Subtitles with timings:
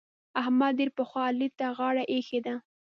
[0.41, 2.55] احمد ډېر پخوا علي ته غاړه اېښې ده.